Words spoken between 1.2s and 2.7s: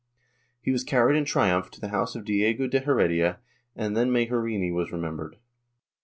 triumph to the house of Diego